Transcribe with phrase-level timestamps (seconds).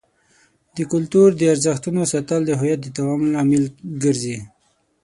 [0.75, 3.63] د کلتور د ارزښتونو ساتل د هویت د تداوم لامل
[4.03, 4.37] ګرځي.